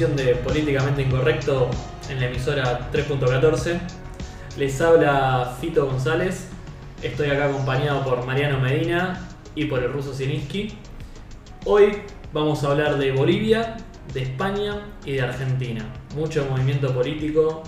de 0.00 0.34
Políticamente 0.36 1.02
Incorrecto 1.02 1.68
en 2.08 2.20
la 2.20 2.28
emisora 2.28 2.90
3.14. 2.90 3.78
Les 4.56 4.80
habla 4.80 5.54
Fito 5.60 5.84
González. 5.84 6.48
Estoy 7.02 7.28
acá 7.28 7.50
acompañado 7.50 8.02
por 8.02 8.24
Mariano 8.24 8.58
Medina 8.60 9.28
y 9.54 9.66
por 9.66 9.82
el 9.82 9.92
ruso 9.92 10.14
Zielinski. 10.14 10.72
Hoy 11.66 11.98
vamos 12.32 12.64
a 12.64 12.68
hablar 12.68 12.96
de 12.96 13.12
Bolivia, 13.12 13.76
de 14.14 14.22
España 14.22 14.86
y 15.04 15.12
de 15.12 15.20
Argentina. 15.20 15.84
Mucho 16.16 16.46
movimiento 16.48 16.94
político, 16.94 17.62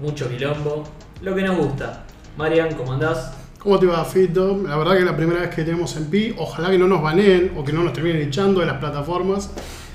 mucho 0.00 0.28
quilombo, 0.28 0.84
lo 1.20 1.34
que 1.34 1.42
nos 1.42 1.56
gusta. 1.56 2.04
Marian, 2.36 2.76
¿cómo 2.76 2.92
andás? 2.92 3.36
¿Cómo 3.58 3.76
te 3.76 3.86
va, 3.86 4.04
Fito? 4.04 4.56
La 4.68 4.76
verdad 4.76 4.92
que 4.92 5.00
es 5.00 5.04
la 5.04 5.16
primera 5.16 5.40
vez 5.40 5.50
que 5.52 5.64
tenemos 5.64 5.96
en 5.96 6.08
Pi. 6.08 6.32
Ojalá 6.38 6.70
que 6.70 6.78
no 6.78 6.86
nos 6.86 7.02
baneen 7.02 7.54
o 7.56 7.64
que 7.64 7.72
no 7.72 7.82
nos 7.82 7.92
terminen 7.92 8.22
echando 8.22 8.60
de 8.60 8.66
las 8.66 8.78
plataformas, 8.78 9.50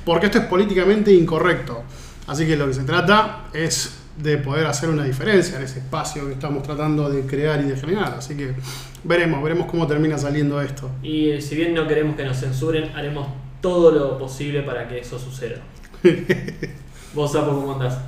porque 0.06 0.28
esto 0.28 0.38
es 0.38 0.46
políticamente 0.46 1.12
incorrecto. 1.12 1.84
Así 2.28 2.46
que 2.46 2.56
lo 2.56 2.68
que 2.68 2.74
se 2.74 2.84
trata 2.84 3.46
es 3.54 4.00
de 4.18 4.38
poder 4.38 4.66
hacer 4.66 4.90
una 4.90 5.04
diferencia 5.04 5.58
en 5.58 5.64
ese 5.64 5.80
espacio 5.80 6.26
que 6.28 6.34
estamos 6.34 6.64
tratando 6.64 7.10
de 7.10 7.22
crear 7.24 7.60
y 7.62 7.66
de 7.66 7.76
generar. 7.76 8.16
Así 8.18 8.36
que 8.36 8.54
veremos, 9.04 9.44
veremos 9.44 9.68
cómo 9.68 9.86
termina 9.88 10.18
saliendo 10.18 10.62
esto. 10.62 10.90
Y 11.04 11.32
eh, 11.32 11.42
si 11.42 11.56
bien 11.56 11.74
no 11.74 11.88
queremos 11.88 12.16
que 12.16 12.24
nos 12.24 12.40
censuren, 12.40 12.96
haremos 12.96 13.28
todo 13.62 13.92
lo 13.92 14.18
posible 14.18 14.62
para 14.62 14.88
que 14.88 15.00
eso 15.00 15.20
suceda. 15.20 15.58
Vos, 17.14 17.32
Sapo, 17.32 17.52
¿cómo 17.52 17.74
andás? 17.74 18.00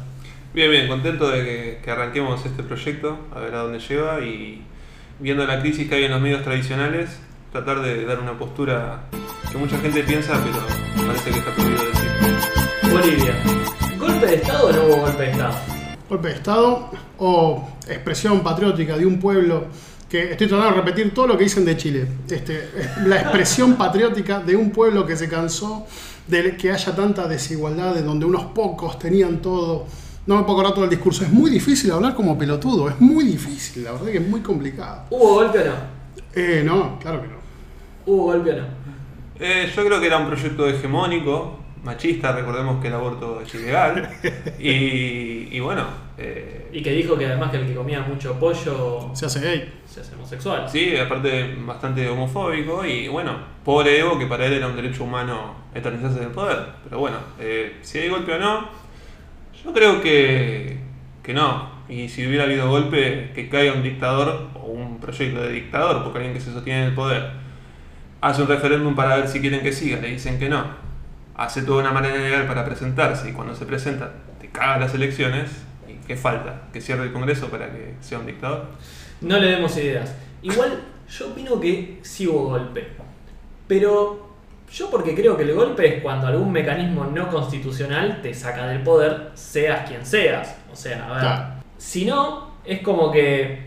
Bien, 0.54 0.72
bien, 0.72 0.88
contento 0.88 1.30
de 1.30 1.44
que, 1.44 1.80
que 1.84 1.92
arranquemos 1.92 2.46
este 2.46 2.64
proyecto, 2.64 3.18
a 3.34 3.40
ver 3.40 3.54
a 3.56 3.60
dónde 3.64 3.80
lleva 3.80 4.22
y 4.22 4.62
viendo 5.20 5.46
la 5.46 5.60
crisis 5.60 5.88
que 5.88 5.96
hay 5.96 6.04
en 6.06 6.12
los 6.12 6.22
medios 6.22 6.44
tradicionales, 6.44 7.20
tratar 7.52 7.82
de 7.82 8.06
dar 8.06 8.20
una 8.20 8.38
postura 8.38 9.04
que 9.52 9.58
mucha 9.58 9.78
gente 9.80 10.04
piensa, 10.04 10.34
pero 10.44 11.08
parece 11.08 11.32
que 11.32 11.40
está 11.40 11.54
prohibido. 11.56 11.87
Bolivia. 12.98 13.36
¿Golpe 14.00 14.26
de 14.26 14.36
Estado 14.36 14.68
o 14.68 14.72
no 14.72 14.84
hubo 14.86 15.02
golpe 15.02 15.24
de 15.24 15.32
Estado? 15.32 15.54
Golpe 16.10 16.28
de 16.30 16.34
Estado 16.34 16.90
o 17.20 17.70
expresión 17.88 18.40
patriótica 18.42 18.98
de 18.98 19.06
un 19.06 19.20
pueblo 19.20 19.66
que 20.10 20.32
estoy 20.32 20.48
tratando 20.48 20.72
de 20.72 20.82
repetir 20.82 21.14
todo 21.14 21.28
lo 21.28 21.38
que 21.38 21.44
dicen 21.44 21.64
de 21.64 21.78
Chile. 21.78 22.08
Este, 22.28 22.72
la 23.06 23.18
expresión 23.18 23.76
patriótica 23.76 24.40
de 24.40 24.56
un 24.56 24.72
pueblo 24.72 25.06
que 25.06 25.16
se 25.16 25.30
cansó 25.30 25.86
de 26.28 26.58
que 26.58 26.72
haya 26.72 26.96
tanta 26.96 27.28
desigualdad, 27.28 27.94
de 27.94 28.02
donde 28.02 28.26
unos 28.26 28.46
pocos 28.46 28.98
tenían 28.98 29.44
todo. 29.44 29.86
No 30.26 30.38
me 30.38 30.42
puedo 30.44 30.54
acordar 30.54 30.74
todo 30.74 30.86
el 30.86 30.90
discurso. 30.90 31.24
Es 31.24 31.32
muy 31.32 31.52
difícil 31.52 31.92
hablar 31.92 32.16
como 32.16 32.36
pelotudo. 32.36 32.90
Es 32.90 33.00
muy 33.00 33.26
difícil. 33.26 33.84
La 33.84 33.92
verdad 33.92 34.08
que 34.08 34.18
es 34.18 34.28
muy 34.28 34.42
complicado. 34.42 35.04
¿Hubo 35.12 35.36
golpe 35.36 35.60
o 35.60 35.66
no? 35.66 35.74
Eh, 36.34 36.64
no, 36.66 36.98
claro 37.00 37.22
que 37.22 37.28
no. 37.28 37.36
¿Hubo 38.08 38.24
golpe 38.24 38.54
o 38.54 38.56
no? 38.58 38.68
Eh, 39.40 39.72
yo 39.74 39.86
creo 39.86 40.00
que 40.00 40.08
era 40.08 40.18
un 40.18 40.26
proyecto 40.26 40.68
hegemónico, 40.68 41.67
machista, 41.84 42.32
recordemos 42.34 42.82
que 42.82 42.88
el 42.88 42.94
aborto 42.94 43.42
es 43.42 43.54
ilegal. 43.56 44.10
y, 44.60 45.48
y 45.56 45.60
bueno, 45.60 45.86
eh, 46.18 46.68
Y 46.72 46.82
que 46.82 46.92
dijo 46.92 47.18
que 47.18 47.26
además 47.26 47.52
que 47.52 47.58
el 47.58 47.68
que 47.68 47.76
comía 47.76 48.02
mucho 48.02 48.40
pollo 48.40 49.12
Se 49.14 49.26
hace 49.28 49.40
gay. 49.40 49.74
se 49.86 50.02
hace 50.02 50.16
homosexual. 50.16 50.68
sí, 50.70 50.96
aparte 50.98 51.56
bastante 51.66 52.08
homofóbico 52.10 52.86
y 52.86 53.08
bueno, 53.08 53.38
pobre 53.64 54.00
Evo 54.00 54.18
que 54.20 54.26
para 54.26 54.46
él 54.46 54.54
era 54.54 54.68
un 54.68 54.76
derecho 54.76 55.04
humano 55.04 55.56
eternizarse 55.74 56.18
en 56.20 56.26
el 56.26 56.32
poder. 56.32 56.58
Pero 56.84 57.00
bueno, 57.00 57.18
eh, 57.40 57.78
si 57.82 58.00
hay 58.00 58.10
golpe 58.10 58.34
o 58.34 58.40
no, 58.40 58.70
yo 59.64 59.74
creo 59.74 60.02
que, 60.02 60.78
que 61.24 61.34
no. 61.34 61.78
Y 61.90 62.10
si 62.10 62.28
hubiera 62.28 62.44
habido 62.44 62.70
golpe, 62.70 63.32
que 63.34 63.48
caiga 63.48 63.74
un 63.74 63.82
dictador 63.84 64.50
o 64.56 64.66
un 64.66 65.00
proyecto 65.00 65.42
de 65.42 65.54
dictador, 65.54 66.04
porque 66.04 66.18
alguien 66.18 66.34
que 66.34 66.42
se 66.42 66.52
sostiene 66.52 66.82
en 66.82 66.88
el 66.90 66.94
poder 66.96 67.32
hace 68.20 68.42
un 68.42 68.48
referéndum 68.48 68.96
para 68.96 69.16
ver 69.16 69.28
si 69.28 69.40
quieren 69.40 69.62
que 69.62 69.72
siga, 69.72 70.00
le 70.02 70.10
dicen 70.10 70.38
que 70.40 70.50
no. 70.50 70.66
Hace 71.38 71.62
toda 71.62 71.82
una 71.82 71.92
manera 71.92 72.18
legal 72.18 72.48
para 72.48 72.66
presentarse 72.66 73.30
y 73.30 73.34
cuando 73.34 73.56
se 73.56 73.66
presenta 73.66 74.12
te 74.42 74.50
caga 74.50 74.80
las 74.80 74.94
elecciones. 74.94 75.52
¿Y 75.88 75.94
qué 76.06 76.18
falta? 76.18 76.64
¿Que 76.74 76.82
cierre 76.82 77.04
el 77.04 77.14
Congreso 77.14 77.48
para 77.50 77.72
que 77.72 77.94
sea 78.02 78.20
un 78.20 78.26
dictador? 78.26 78.66
No 79.22 79.38
le 79.38 79.52
demos 79.52 79.78
ideas. 79.78 80.16
Igual 80.42 80.82
yo 81.10 81.30
opino 81.30 81.60
que 81.60 82.00
sí 82.02 82.28
hubo 82.28 82.50
golpe. 82.50 82.88
Pero 83.68 84.36
yo 84.72 84.90
porque 84.90 85.16
creo 85.16 85.38
que 85.38 85.44
el 85.44 85.54
golpe 85.54 85.98
es 85.98 86.04
cuando 86.04 86.28
algún 86.28 86.52
mecanismo 86.52 87.06
no 87.06 87.30
constitucional 87.30 88.22
te 88.22 88.34
saca 88.34 88.68
del 88.68 88.82
poder, 88.82 89.32
seas 89.34 89.88
quien 89.88 90.06
seas. 90.06 90.58
O 90.72 90.76
sea, 90.76 91.06
a 91.06 91.12
ver. 91.12 91.20
Claro. 91.20 91.46
Si 91.78 92.06
no, 92.06 92.56
es 92.66 92.82
como 92.82 93.12
que. 93.12 93.67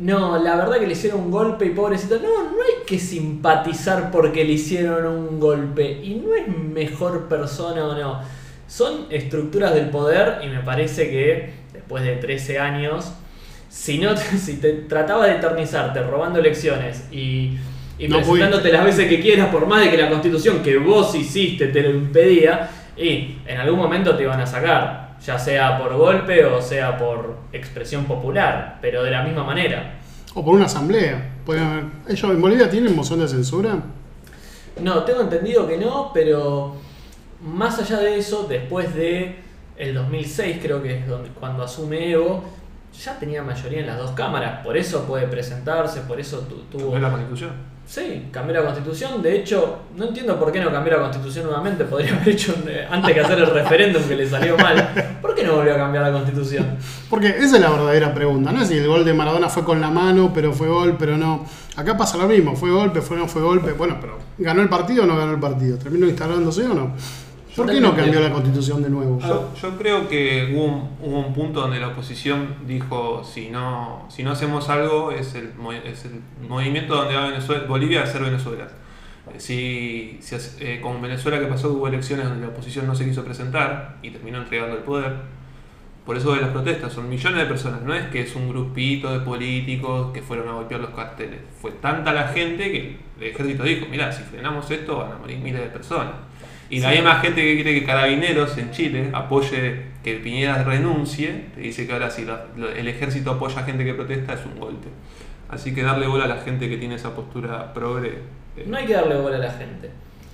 No, 0.00 0.42
la 0.42 0.56
verdad 0.56 0.78
que 0.78 0.86
le 0.86 0.94
hicieron 0.94 1.20
un 1.20 1.30
golpe 1.30 1.66
y 1.66 1.70
pobrecito. 1.70 2.16
No, 2.16 2.44
no 2.44 2.62
hay 2.62 2.84
que 2.86 2.98
simpatizar 2.98 4.10
porque 4.10 4.44
le 4.44 4.52
hicieron 4.52 5.06
un 5.06 5.38
golpe. 5.38 6.00
Y 6.02 6.14
no 6.14 6.34
es 6.34 6.48
mejor 6.48 7.28
persona 7.28 7.86
o 7.86 7.94
no. 7.94 8.20
Son 8.66 9.06
estructuras 9.10 9.74
del 9.74 9.90
poder 9.90 10.40
y 10.42 10.48
me 10.48 10.60
parece 10.60 11.10
que 11.10 11.52
después 11.72 12.02
de 12.02 12.16
13 12.16 12.58
años, 12.58 13.12
si 13.68 13.98
no 13.98 14.16
si 14.16 14.56
te 14.56 14.72
trataba 14.72 15.26
de 15.26 15.36
eternizarte 15.36 16.02
robando 16.02 16.38
elecciones 16.38 17.04
y, 17.12 17.58
y 17.98 18.08
No 18.08 18.16
presentándote 18.16 18.72
las 18.72 18.84
veces 18.84 19.06
que 19.06 19.20
quieras, 19.20 19.50
por 19.50 19.66
más 19.66 19.84
de 19.84 19.90
que 19.90 19.98
la 19.98 20.08
constitución 20.08 20.62
que 20.62 20.78
vos 20.78 21.14
hiciste 21.14 21.66
te 21.68 21.82
lo 21.82 21.90
impedía, 21.90 22.70
y 22.96 23.36
en 23.46 23.58
algún 23.58 23.78
momento 23.78 24.16
te 24.16 24.22
iban 24.22 24.40
a 24.40 24.46
sacar, 24.46 25.09
ya 25.24 25.38
sea 25.38 25.78
por 25.78 25.94
golpe 25.96 26.44
o 26.44 26.60
sea 26.62 26.96
por 26.96 27.36
expresión 27.52 28.04
popular, 28.04 28.78
pero 28.80 29.02
de 29.02 29.10
la 29.10 29.22
misma 29.22 29.44
manera. 29.44 29.98
O 30.34 30.44
por 30.44 30.54
una 30.54 30.66
asamblea. 30.66 31.32
Haber- 31.46 31.84
¿Ellos 32.08 32.30
en 32.30 32.40
Bolivia 32.40 32.70
tienen 32.70 32.94
moción 32.94 33.18
de 33.20 33.26
censura? 33.28 33.78
No, 34.80 35.02
tengo 35.04 35.22
entendido 35.22 35.66
que 35.66 35.76
no, 35.76 36.10
pero 36.14 36.76
más 37.42 37.78
allá 37.80 37.98
de 37.98 38.18
eso, 38.18 38.46
después 38.48 38.94
de 38.94 39.36
el 39.76 39.94
2006 39.94 40.58
creo 40.62 40.82
que 40.82 40.98
es 40.98 41.08
donde, 41.08 41.30
cuando 41.30 41.64
asume 41.64 42.10
Evo, 42.10 42.44
ya 42.92 43.18
tenía 43.18 43.42
mayoría 43.42 43.80
en 43.80 43.86
las 43.86 43.98
dos 43.98 44.10
cámaras, 44.12 44.64
por 44.64 44.76
eso 44.76 45.04
puede 45.04 45.26
presentarse, 45.26 46.00
por 46.02 46.20
eso 46.20 46.40
tu- 46.40 46.62
tuvo... 46.76 46.96
¿Es 46.96 47.02
la 47.02 47.10
constitución? 47.10 47.50
Sí, 47.86 48.28
cambió 48.30 48.54
la 48.54 48.62
constitución. 48.66 49.20
De 49.20 49.34
hecho, 49.36 49.80
no 49.96 50.04
entiendo 50.04 50.38
por 50.38 50.52
qué 50.52 50.60
no 50.60 50.70
cambió 50.70 50.92
la 50.92 51.00
constitución 51.02 51.46
nuevamente. 51.46 51.82
Podría 51.84 52.14
haber 52.14 52.28
hecho 52.28 52.54
un- 52.62 52.68
eh, 52.68 52.86
antes 52.88 53.12
que 53.12 53.20
hacer 53.20 53.38
el 53.40 53.50
referéndum 53.50 54.00
que 54.04 54.14
le 54.14 54.28
salió 54.28 54.56
mal. 54.56 55.18
¿Por 55.20 55.34
qué 55.34 55.42
no 55.42 55.56
volvió 55.56 55.74
a 55.74 55.76
cambiar 55.78 56.04
la 56.04 56.12
constitución? 56.12 56.76
Porque 57.08 57.30
esa 57.30 57.56
es 57.56 57.60
la 57.60 57.70
verdadera 57.70 58.14
pregunta. 58.14 58.52
No 58.52 58.62
es 58.62 58.68
si 58.68 58.78
el 58.78 58.86
gol 58.86 59.04
de 59.04 59.12
Maradona 59.12 59.48
fue 59.48 59.64
con 59.64 59.80
la 59.80 59.90
mano, 59.90 60.30
pero 60.32 60.52
fue 60.52 60.68
gol, 60.68 60.94
pero 61.00 61.16
no. 61.16 61.44
Acá 61.74 61.96
pasa 61.96 62.16
lo 62.16 62.28
mismo. 62.28 62.54
Fue 62.54 62.70
golpe, 62.70 63.00
fue 63.00 63.16
no 63.16 63.26
fue 63.26 63.42
golpe. 63.42 63.72
Bueno, 63.72 63.96
pero 64.00 64.18
¿ganó 64.38 64.62
el 64.62 64.68
partido 64.68 65.02
o 65.02 65.06
no 65.06 65.16
ganó 65.16 65.32
el 65.32 65.40
partido? 65.40 65.76
¿Terminó 65.76 66.06
instalándose 66.06 66.64
o 66.66 66.74
no? 66.74 66.94
¿Por 67.60 67.70
qué 67.74 67.80
no 67.80 67.94
cambió 67.96 68.20
la 68.20 68.32
constitución 68.32 68.82
de 68.82 68.90
nuevo? 68.90 69.18
Yo, 69.20 69.54
yo 69.60 69.78
creo 69.78 70.08
que 70.08 70.52
hubo 70.54 70.64
un, 70.64 70.88
hubo 71.02 71.18
un 71.20 71.32
punto 71.34 71.60
donde 71.60 71.78
la 71.80 71.88
oposición 71.88 72.54
dijo 72.66 73.22
si 73.24 73.48
no, 73.50 74.06
si 74.08 74.22
no 74.22 74.32
hacemos 74.32 74.68
algo 74.68 75.10
es 75.12 75.34
el, 75.34 75.54
mo- 75.54 75.72
es 75.72 76.04
el 76.04 76.20
movimiento 76.48 76.94
donde 76.96 77.14
va 77.16 77.26
Venezuela, 77.28 77.64
Bolivia 77.66 78.02
a 78.02 78.06
ser 78.06 78.22
Venezuela. 78.22 78.68
Si, 79.38 80.18
si 80.20 80.36
eh, 80.60 80.80
con 80.82 81.00
Venezuela 81.00 81.38
que 81.38 81.46
pasó 81.46 81.68
que 81.68 81.74
hubo 81.76 81.86
elecciones 81.88 82.26
donde 82.28 82.46
la 82.46 82.52
oposición 82.52 82.86
no 82.86 82.94
se 82.94 83.04
quiso 83.04 83.24
presentar 83.24 83.96
y 84.02 84.10
terminó 84.10 84.38
entregando 84.38 84.76
el 84.76 84.82
poder, 84.82 85.14
por 86.04 86.16
eso 86.16 86.34
de 86.34 86.40
las 86.40 86.50
protestas, 86.50 86.92
son 86.92 87.08
millones 87.08 87.38
de 87.38 87.46
personas, 87.46 87.82
no 87.82 87.94
es 87.94 88.06
que 88.08 88.22
es 88.22 88.34
un 88.34 88.48
grupito 88.48 89.12
de 89.12 89.20
políticos 89.20 90.10
que 90.12 90.22
fueron 90.22 90.48
a 90.48 90.52
golpear 90.54 90.80
los 90.80 90.90
carteles, 90.90 91.40
fue 91.60 91.70
tanta 91.72 92.12
la 92.12 92.28
gente 92.28 92.72
que 92.72 92.96
el 93.20 93.26
ejército 93.28 93.62
dijo, 93.62 93.86
mira, 93.90 94.10
si 94.10 94.22
frenamos 94.24 94.68
esto 94.70 94.96
van 94.98 95.12
a 95.12 95.18
morir 95.18 95.38
miles 95.38 95.60
de 95.60 95.68
personas. 95.68 96.14
Y 96.70 96.80
la 96.80 96.90
Sí. 96.90 96.94
misma 96.96 97.16
gente 97.16 97.42
que 97.42 97.54
quiere 97.56 97.74
que 97.80 97.84
Carabineros 97.84 98.56
en 98.56 98.70
Chile 98.70 99.10
apoye 99.12 99.82
que 100.04 100.14
Piñera 100.14 100.62
renuncie, 100.62 101.46
te 101.54 101.60
dice 101.60 101.86
que 101.86 101.92
ahora 101.92 102.10
si 102.10 102.24
la- 102.24 102.46
lo- 102.56 102.70
el 102.70 102.86
ejército 102.88 103.32
apoya 103.32 103.60
a 103.60 103.64
gente 103.64 103.84
que 103.84 103.92
protesta 103.92 104.34
es 104.34 104.40
un 104.46 104.58
golpe. 104.58 104.88
Así 105.48 105.74
que 105.74 105.82
darle 105.82 106.06
bola 106.06 106.24
a 106.24 106.28
la 106.28 106.36
gente 106.38 106.68
que 106.70 106.76
tiene 106.76 106.94
esa 106.94 107.14
postura 107.14 107.72
progre. 107.74 108.18
eh, 108.56 108.64
No 108.66 108.76
hay 108.76 108.86
que 108.86 108.94
darle 108.94 109.16
bola 109.16 109.36
a 109.36 109.40
la 109.40 109.50
gente. 109.52 109.90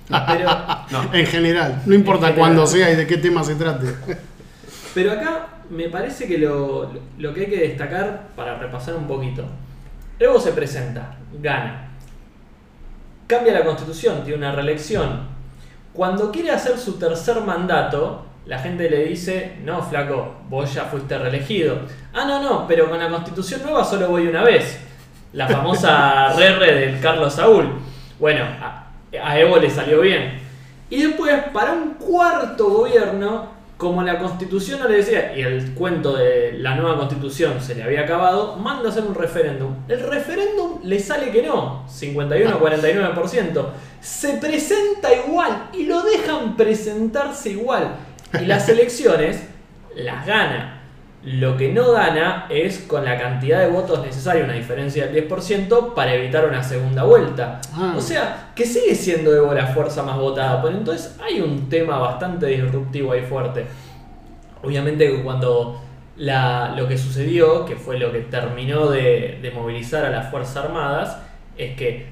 Pero, 0.07 0.49
no. 0.91 1.13
En 1.13 1.25
general, 1.25 1.81
no 1.85 1.95
importa 1.95 2.33
cuándo 2.35 2.65
sea 2.67 2.91
y 2.91 2.95
de 2.95 3.07
qué 3.07 3.17
tema 3.17 3.43
se 3.43 3.55
trate. 3.55 3.87
pero 4.93 5.11
acá 5.13 5.47
me 5.71 5.89
parece 5.89 6.27
que 6.27 6.37
lo, 6.37 6.91
lo 7.17 7.33
que 7.33 7.41
hay 7.41 7.47
que 7.47 7.59
destacar 7.59 8.27
para 8.35 8.57
repasar 8.59 8.95
un 8.95 9.07
poquito. 9.07 9.43
Evo 10.19 10.39
se 10.39 10.51
presenta, 10.51 11.17
gana. 11.41 11.89
Cambia 13.27 13.53
la 13.53 13.65
constitución, 13.65 14.23
tiene 14.23 14.37
una 14.37 14.51
reelección. 14.53 15.35
Cuando 15.97 16.31
quiere 16.31 16.51
hacer 16.51 16.77
su 16.77 16.99
tercer 16.99 17.41
mandato, 17.41 18.23
la 18.45 18.59
gente 18.59 18.87
le 18.87 19.05
dice, 19.05 19.57
no, 19.63 19.81
flaco, 19.81 20.35
vos 20.47 20.71
ya 20.71 20.83
fuiste 20.83 21.17
reelegido. 21.17 21.79
Ah, 22.13 22.23
no, 22.23 22.39
no, 22.39 22.67
pero 22.67 22.87
con 22.87 22.99
la 22.99 23.09
constitución 23.09 23.63
nueva 23.63 23.83
solo 23.83 24.09
voy 24.09 24.27
una 24.27 24.43
vez. 24.43 24.79
La 25.33 25.47
famosa 25.47 26.33
RR 26.37 26.65
del 26.71 26.99
Carlos 26.99 27.33
Saúl. 27.33 27.79
Bueno, 28.19 28.43
a, 28.43 28.89
a 29.23 29.39
Evo 29.39 29.57
le 29.57 29.71
salió 29.71 30.01
bien. 30.01 30.39
Y 30.91 31.01
después, 31.01 31.33
para 31.51 31.73
un 31.73 31.95
cuarto 31.95 32.69
gobierno, 32.69 33.47
como 33.77 34.01
la 34.01 34.17
constitución 34.17 34.79
no 34.79 34.87
le 34.87 34.97
decía, 34.97 35.37
y 35.37 35.41
el 35.41 35.73
cuento 35.73 36.15
de 36.15 36.53
la 36.53 36.75
nueva 36.75 36.97
constitución 36.97 37.61
se 37.61 37.75
le 37.75 37.83
había 37.83 38.01
acabado, 38.01 38.55
manda 38.55 38.89
a 38.89 38.91
hacer 38.91 39.03
un 39.03 39.13
referéndum. 39.13 39.75
El 39.87 40.01
referéndum 40.01 40.79
le 40.83 40.99
sale 40.99 41.31
que 41.31 41.43
no, 41.43 41.85
51-49%. 41.87 43.65
Se 44.01 44.33
presenta 44.37 45.13
igual 45.13 45.69
y 45.73 45.83
lo 45.83 46.01
dejan 46.01 46.57
presentarse 46.57 47.51
igual. 47.51 47.95
Y 48.41 48.45
las 48.45 48.67
elecciones 48.69 49.43
las 49.95 50.25
gana. 50.25 50.76
Lo 51.23 51.57
que 51.57 51.73
no 51.73 51.91
gana 51.91 52.45
es 52.49 52.79
con 52.87 53.03
la 53.03 53.17
cantidad 53.19 53.59
de 53.59 53.67
votos 53.67 54.05
necesaria, 54.05 54.43
una 54.45 54.53
diferencia 54.53 55.07
del 55.07 55.27
10%, 55.27 55.93
para 55.93 56.13
evitar 56.13 56.45
una 56.47 56.63
segunda 56.63 57.03
vuelta. 57.03 57.59
Ah. 57.73 57.95
O 57.97 58.01
sea, 58.01 58.51
que 58.55 58.65
sigue 58.65 58.95
siendo 58.95 59.35
Evo 59.35 59.53
la 59.53 59.67
fuerza 59.67 60.03
más 60.03 60.17
votada. 60.17 60.61
Pero 60.61 60.77
entonces 60.77 61.17
hay 61.21 61.41
un 61.41 61.67
tema 61.69 61.97
bastante 61.97 62.45
disruptivo 62.45 63.11
ahí 63.11 63.21
fuerte. 63.23 63.65
Obviamente 64.63 65.07
que 65.11 65.21
cuando 65.23 65.81
la- 66.17 66.73
lo 66.77 66.87
que 66.87 66.97
sucedió, 66.97 67.65
que 67.65 67.75
fue 67.75 67.99
lo 67.99 68.11
que 68.11 68.19
terminó 68.21 68.89
de, 68.89 69.39
de 69.41 69.51
movilizar 69.51 70.05
a 70.05 70.09
las 70.09 70.29
Fuerzas 70.31 70.65
Armadas, 70.65 71.17
es 71.57 71.75
que 71.75 72.07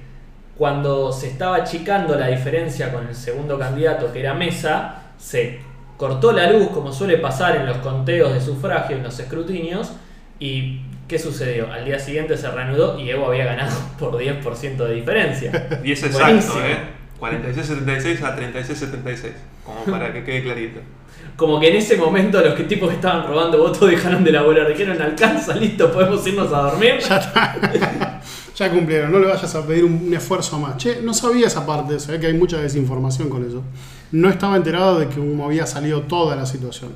cuando 0.58 1.12
se 1.12 1.28
estaba 1.30 1.58
achicando 1.58 2.16
la 2.16 2.28
diferencia 2.28 2.92
con 2.92 3.08
el 3.08 3.16
segundo 3.16 3.58
candidato, 3.60 4.12
que 4.12 4.20
era 4.22 4.34
Mesa, 4.34 5.04
se 5.18 5.60
cortó 5.98 6.32
la 6.32 6.52
luz, 6.52 6.70
como 6.70 6.92
suele 6.92 7.18
pasar 7.18 7.56
en 7.56 7.66
los 7.66 7.78
conteos 7.78 8.34
de 8.34 8.42
sufragio, 8.42 8.98
en 8.98 9.04
los 9.04 9.20
escrutinios, 9.20 9.94
y 10.40 10.82
¿qué 11.08 11.18
sucedió? 11.18 11.72
Al 11.72 11.86
día 11.86 12.00
siguiente 12.00 12.38
se 12.38 12.50
reanudó 12.50 13.00
y 13.00 13.10
Evo 13.10 13.28
había 13.28 13.46
ganado 13.46 13.76
por 14.00 14.18
10% 14.18 14.78
de 14.78 14.94
diferencia. 14.94 15.80
Y 15.84 15.92
es 15.92 16.04
exacto, 16.04 16.26
Buenísimo. 16.26 16.60
¿eh? 16.60 17.06
46-76 17.20 18.22
a 18.24 18.36
36-76. 18.38 19.32
Como 19.64 19.84
para 19.86 20.12
que 20.12 20.24
quede 20.24 20.44
clarito. 20.44 20.80
Como 21.38 21.60
que 21.60 21.70
en 21.70 21.78
ese 21.78 21.98
momento 21.98 22.42
los 22.42 22.54
que 22.54 22.64
tipos 22.64 22.90
que 22.90 22.96
estaban 22.96 23.28
robando 23.28 23.58
votos 23.58 23.90
dejaron 23.90 24.24
de 24.24 24.32
laburar, 24.32 24.68
dijeron 24.68 25.02
alcanza, 25.02 25.56
listo, 25.56 25.92
podemos 25.92 26.26
irnos 26.28 26.52
a 26.54 26.62
dormir. 26.62 27.00
Ya 28.56 28.72
cumplieron, 28.72 29.12
no 29.12 29.20
le 29.20 29.28
vayas 29.28 29.54
a 29.54 29.66
pedir 29.68 29.84
un, 29.84 30.06
un 30.08 30.14
esfuerzo 30.14 30.58
más. 30.60 30.78
Che, 30.78 31.02
no 31.02 31.14
sabía 31.14 31.48
esa 31.48 31.66
parte, 31.66 32.00
se 32.00 32.12
ve 32.14 32.20
que 32.20 32.28
hay 32.28 32.34
mucha 32.34 32.58
desinformación 32.62 33.30
con 33.30 33.46
eso. 33.46 33.62
No 34.12 34.30
estaba 34.30 34.56
enterado 34.56 35.00
de 35.00 35.10
que 35.10 35.16
como 35.16 35.46
había 35.46 35.66
salido 35.66 36.02
toda 36.04 36.36
la 36.38 36.46
situación. 36.46 36.92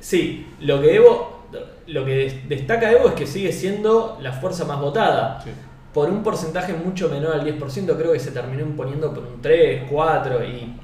Sí, 0.00 0.46
lo 0.60 0.80
que 0.80 0.96
Evo, 0.96 1.46
lo 1.86 2.04
que 2.04 2.14
des- 2.16 2.48
destaca 2.48 2.90
Evo 2.90 3.08
es 3.08 3.14
que 3.14 3.26
sigue 3.26 3.52
siendo 3.52 4.18
la 4.20 4.32
fuerza 4.32 4.64
más 4.64 4.80
votada. 4.80 5.40
Sí. 5.44 5.50
Por 5.94 6.08
un 6.08 6.22
porcentaje 6.22 6.72
mucho 6.72 7.08
menor 7.08 7.34
al 7.34 7.44
10%, 7.44 7.96
creo 7.96 8.12
que 8.12 8.20
se 8.20 8.30
terminó 8.30 8.62
imponiendo 8.62 9.12
por 9.12 9.24
un 9.24 9.42
3, 9.42 9.84
4 9.90 10.44
y 10.44 10.74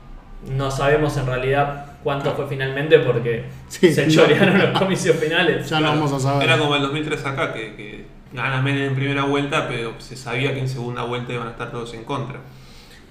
no 0.53 0.71
sabemos 0.71 1.17
en 1.17 1.27
realidad 1.27 1.87
cuánto 2.03 2.33
fue 2.35 2.47
finalmente 2.49 2.99
porque 3.01 3.45
Sí, 3.69 3.93
se 3.93 4.07
no. 4.07 4.13
chorearon 4.13 4.59
los 4.59 4.79
comicios 4.79 5.17
finales. 5.17 5.69
Ya 5.71 5.81
no 5.81 5.89
vamos 5.89 6.13
a 6.13 6.21
saber. 6.21 6.45
Era 6.49 6.59
como 6.59 6.75
el 6.77 6.83
2003 6.83 7.25
acá, 7.25 7.53
que, 7.53 7.75
que 7.77 8.06
gana 8.32 8.62
Menem 8.62 8.88
en 8.88 8.94
primera 8.94 9.25
vuelta, 9.25 9.67
pero 9.69 9.94
se 9.99 10.17
sabía 10.17 10.52
que 10.52 10.61
en 10.61 10.69
segunda 10.69 11.02
vuelta 11.02 11.32
iban 11.32 11.49
a 11.49 11.50
estar 11.52 11.70
todos 11.70 11.94
en 11.94 12.05
contra. 12.05 12.40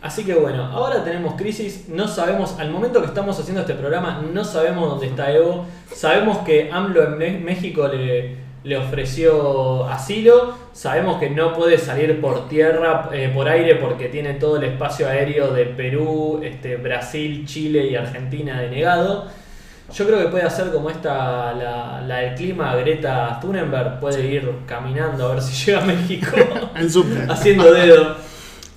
Así 0.02 0.24
que 0.24 0.36
bueno, 0.36 0.66
ahora 0.66 1.04
tenemos 1.04 1.34
crisis, 1.34 1.86
no 1.90 2.08
sabemos, 2.08 2.60
al 2.60 2.70
momento 2.70 3.02
que 3.02 3.08
estamos 3.08 3.40
haciendo 3.40 3.62
este 3.62 3.74
programa, 3.74 4.22
no 4.32 4.44
sabemos 4.44 4.90
dónde 4.90 5.08
está 5.08 5.32
Evo, 5.32 5.66
sabemos 5.92 6.40
que 6.40 6.70
AMLO 6.72 7.20
en 7.20 7.44
México 7.44 7.88
le, 7.88 8.36
le 8.66 8.78
ofreció 8.78 9.86
asilo, 9.86 10.56
sabemos 10.74 11.20
que 11.20 11.30
no 11.30 11.54
puede 11.54 11.78
salir 11.78 12.20
por 12.20 12.50
tierra, 12.50 13.10
eh, 13.14 13.32
por 13.34 13.48
aire, 13.48 13.76
porque 13.76 14.10
tiene 14.10 14.34
todo 14.34 14.58
el 14.58 14.64
espacio 14.64 15.08
aéreo 15.08 15.54
de 15.54 15.66
Perú, 15.66 16.42
este, 16.44 16.76
Brasil, 16.76 17.46
Chile 17.46 17.88
y 17.88 17.96
Argentina 17.96 18.60
denegado. 18.60 19.28
Yo 19.94 20.06
creo 20.08 20.20
que 20.20 20.28
puede 20.30 20.44
hacer 20.44 20.72
como 20.72 20.90
esta, 20.90 21.54
la, 21.54 22.02
la 22.02 22.18
del 22.18 22.36
clima, 22.36 22.76
Greta 22.76 23.40
Thunberg, 23.40 24.00
puede 24.00 24.26
ir 24.28 24.50
caminando 24.66 25.28
a 25.28 25.36
ver 25.36 25.44
si 25.44 25.66
llega 25.66 25.84
a 25.84 25.86
México, 25.86 26.36
En 26.76 26.90
subte. 26.90 27.26
haciendo 27.30 27.72
dedo. 27.72 28.16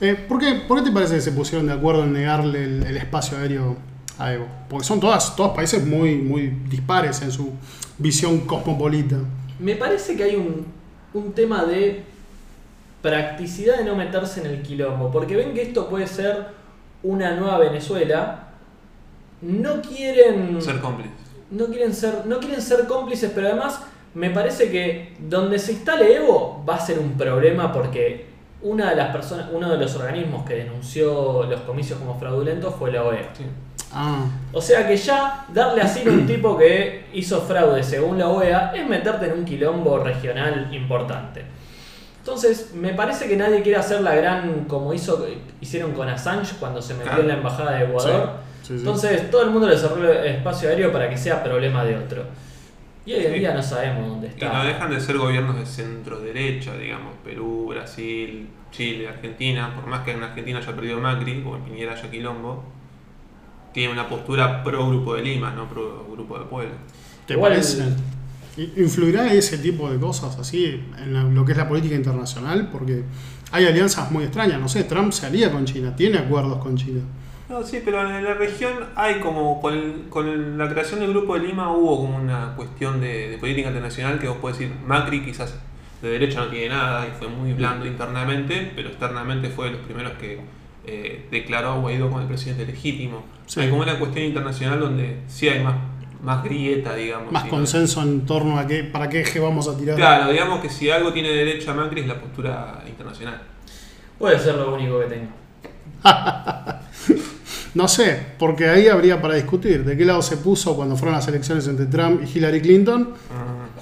Eh, 0.01 0.15
¿por, 0.29 0.39
qué, 0.39 0.63
¿Por 0.69 0.79
qué 0.79 0.85
te 0.85 0.93
parece 0.93 1.15
que 1.17 1.21
se 1.21 1.33
pusieron 1.33 1.67
de 1.67 1.73
acuerdo 1.73 2.05
en 2.05 2.13
negarle 2.13 2.63
el, 2.63 2.83
el 2.85 2.97
espacio 2.97 3.39
aéreo 3.39 3.77
a 4.19 4.33
Evo? 4.35 4.47
Porque 4.69 4.85
son 4.85 5.01
todas, 5.01 5.35
todos 5.35 5.57
países 5.57 5.85
muy, 5.85 6.17
muy 6.17 6.49
dispares 6.69 7.23
en 7.23 7.33
su 7.33 7.53
visión 7.99 8.41
cosmopolita. 8.41 9.17
Me 9.59 9.75
parece 9.75 10.17
que 10.17 10.23
hay 10.23 10.37
un, 10.37 10.67
un 11.15 11.33
tema 11.33 11.65
de 11.65 12.05
practicidad 13.03 13.79
de 13.79 13.85
no 13.85 13.97
meterse 13.97 14.41
en 14.41 14.47
el 14.47 14.63
quilombo, 14.63 15.11
porque 15.11 15.37
ven 15.37 15.55
que 15.55 15.63
esto 15.63 15.89
puede 15.89 16.07
ser 16.07 16.49
una 17.03 17.35
nueva 17.35 17.59
Venezuela. 17.59 18.48
No 19.43 19.81
quieren 19.83 20.61
Ser 20.61 20.81
cómplices. 20.81 21.13
no 21.51 21.67
quieren 21.67 21.95
ser 21.95 22.23
no 22.27 22.39
quieren 22.41 22.61
ser 22.63 22.87
cómplices, 22.87 23.31
pero 23.35 23.49
además 23.49 23.81
me 24.15 24.31
parece 24.31 24.71
que 24.71 25.15
donde 25.21 25.59
se 25.59 25.73
instale 25.73 26.17
Evo 26.17 26.65
va 26.69 26.75
a 26.77 26.81
ser 26.81 26.99
un 26.99 27.13
problema 27.13 27.73
porque 27.73 28.27
una 28.63 28.91
de 28.91 28.97
las 28.97 29.11
personas, 29.15 29.47
uno 29.53 29.71
de 29.71 29.77
los 29.79 29.95
organismos 29.95 30.45
que 30.45 30.55
denunció 30.57 31.45
los 31.45 31.61
comicios 31.61 31.99
como 32.01 32.19
fraudulentos 32.19 32.75
fue 32.75 32.91
la 32.91 33.05
OEA. 33.05 33.29
Sí. 33.37 33.45
Ah, 33.93 34.25
O 34.53 34.61
sea 34.61 34.87
que 34.87 34.97
ya 34.97 35.47
darle 35.55 35.81
asilo 35.83 36.11
a 36.11 36.15
un 36.15 36.27
tipo 36.27 36.59
que 36.59 37.07
hizo 37.15 37.41
fraude 37.43 37.83
según 37.85 38.19
la 38.19 38.29
OEA 38.29 38.73
es 38.75 38.87
meterte 38.89 39.27
en 39.27 39.33
un 39.35 39.45
quilombo 39.45 39.99
regional 40.01 40.69
importante. 40.75 41.45
Entonces, 42.19 42.75
me 42.75 42.93
parece 42.93 43.27
que 43.29 43.37
nadie 43.37 43.63
quiere 43.63 43.79
hacer 43.79 44.03
la 44.03 44.15
gran 44.15 44.65
como 44.65 44.93
hizo 44.93 45.25
hicieron 45.63 45.93
con 45.93 46.09
Assange 46.09 46.57
cuando 46.61 46.83
se 46.83 46.93
metió 46.95 47.07
Claro. 47.07 47.23
en 47.23 47.29
la 47.29 47.35
embajada 47.35 47.71
de 47.79 47.85
Ecuador. 47.85 48.23
sí, 48.27 48.48
sí. 48.69 48.79
Entonces, 48.81 49.31
todo 49.31 49.43
el 49.43 49.51
mundo 49.51 49.69
le 49.69 49.77
cerró 49.77 50.11
el 50.13 50.27
espacio 50.37 50.69
aéreo 50.69 50.93
para 50.93 51.09
que 51.11 51.17
sea 51.17 51.43
problema 51.43 51.85
de 51.85 51.97
otro. 51.97 52.25
Y 53.07 53.13
hoy 53.15 53.25
en 53.25 53.33
Sí. 53.33 53.39
día 53.39 53.55
no 53.55 53.63
sabemos 53.63 54.09
dónde 54.09 54.27
Y 54.27 54.31
está. 54.31 54.53
no 54.53 54.65
dejan 54.65 54.91
de 54.91 55.01
ser 55.01 55.17
gobiernos 55.17 55.57
de 55.57 55.65
centro 55.67 56.21
derecha, 56.21 56.77
digamos, 56.77 57.15
Perú, 57.25 57.67
Brasil, 57.71 58.49
Chile, 58.71 59.09
Argentina, 59.09 59.75
por 59.75 59.87
más 59.87 60.01
que 60.05 60.11
en 60.13 60.23
Argentina 60.23 60.59
haya 60.59 60.75
perdido 60.75 61.01
Macri, 61.01 61.43
como 61.43 61.57
en 61.57 61.63
Piñera 61.63 61.95
haya 61.95 62.11
quilombo, 62.11 62.65
tiene 63.73 63.93
una 63.93 64.09
postura 64.09 64.63
pro 64.63 64.89
grupo 64.89 65.15
de 65.15 65.23
Lima, 65.23 65.53
no 65.53 65.69
pro 65.69 66.07
grupo 66.13 66.39
de 66.39 66.45
pueblo. 66.47 66.75
¿Te 67.27 67.35
Igual 67.35 67.53
parece? 67.53 67.83
el- 67.83 68.73
¿Influirá 68.77 69.33
ese 69.33 69.59
tipo 69.59 69.89
de 69.91 69.99
cosas 70.01 70.37
así 70.39 70.83
en 70.99 71.15
la- 71.15 71.23
lo 71.23 71.45
que 71.45 71.53
es 71.53 71.59
la 71.59 71.69
política 71.69 71.95
internacional? 71.95 72.69
Porque 72.73 73.05
hay 73.53 73.67
alianzas 73.67 74.11
muy 74.11 74.25
extrañas. 74.25 74.61
No 74.61 74.69
sé, 74.69 74.83
Trump 74.85 75.13
se 75.13 75.27
alía 75.27 75.53
con 75.53 75.65
China, 75.65 75.95
tiene 75.95 76.19
acuerdos 76.19 76.59
con 76.59 76.77
China. 76.77 77.03
No, 77.49 77.63
sí, 77.65 77.81
pero 77.83 78.03
en 78.15 78.23
la 78.25 78.35
región 78.35 78.75
hay 78.95 79.21
como, 79.21 79.61
con, 79.61 79.73
el- 79.75 80.07
con 80.11 80.59
la 80.59 80.69
creación 80.69 81.01
del 81.01 81.11
Grupo 81.11 81.35
de 81.39 81.47
Lima 81.47 81.73
hubo 81.73 81.97
como 82.03 82.17
una 82.19 82.55
cuestión 82.57 83.01
de, 83.01 83.31
de 83.31 83.39
política 83.39 83.69
internacional 83.69 84.19
que 84.19 84.29
vos 84.29 84.37
podés 84.37 84.59
decir, 84.59 84.75
Macri 84.87 85.25
quizás 85.25 85.59
de 86.03 86.11
derecha 86.11 86.41
no 86.45 86.49
tiene 86.49 86.69
nada 86.69 87.07
y 87.07 87.11
fue 87.19 87.29
muy 87.29 87.55
blando 87.55 87.87
internamente, 87.87 88.71
pero 88.77 88.89
externamente 88.91 89.49
fue 89.49 89.67
de 89.67 89.73
los 89.73 89.81
primeros 89.81 90.13
que 90.13 90.41
eh, 90.87 91.27
declaró 91.31 91.71
a 91.73 91.79
Guaidó 91.79 92.09
como 92.09 92.21
el 92.21 92.27
presidente 92.27 92.67
legítimo. 92.67 93.25
Sí. 93.47 93.61
Hay 93.61 93.71
como 93.71 93.81
una 93.83 93.99
cuestión 93.99 94.27
internacional 94.27 94.79
donde 94.79 95.21
sí 95.27 95.49
hay 95.49 95.63
más, 95.65 95.75
más 96.23 96.45
grieta, 96.45 96.95
digamos. 96.95 97.33
Más 97.33 97.45
consenso 97.47 98.03
en 98.03 98.27
torno 98.27 98.59
a 98.59 98.67
qué, 98.67 98.85
para 98.85 99.09
qué 99.09 99.23
eje 99.23 99.41
vamos 99.41 99.67
a 99.69 99.77
tirar. 99.77 99.97
Claro, 99.97 100.31
digamos 100.31 100.61
que 100.61 100.69
si 100.69 100.91
algo 100.91 101.13
tiene 101.15 101.31
derecha 101.31 101.73
Macri 101.73 102.03
es 102.03 102.07
la 102.07 102.21
postura 102.21 102.85
internacional. 102.87 103.41
Puede 104.19 104.39
ser 104.39 104.55
lo 104.57 104.75
único 104.75 105.01
que 105.01 105.07
tengo. 105.07 105.29
No 107.79 107.87
sé, 107.87 108.21
porque 108.41 108.69
ahí 108.69 108.89
habría 108.89 109.23
para 109.23 109.35
discutir. 109.35 109.85
¿De 109.85 109.97
qué 109.97 110.05
lado 110.05 110.21
se 110.21 110.37
puso 110.39 110.75
cuando 110.75 110.97
fueron 110.97 111.15
las 111.15 111.29
elecciones 111.29 111.69
entre 111.69 111.87
Trump 111.87 112.23
y 112.25 112.37
Hillary 112.37 112.61
Clinton? 112.61 113.11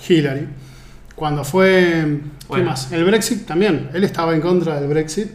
Hillary. 0.06 0.46
Cuando 1.14 1.42
fue. 1.44 2.20
¿Qué 2.54 2.60
más? 2.60 2.92
El 2.92 3.06
Brexit 3.06 3.46
también. 3.46 3.88
Él 3.94 4.04
estaba 4.04 4.34
en 4.34 4.42
contra 4.42 4.78
del 4.78 4.90
Brexit. 4.90 5.28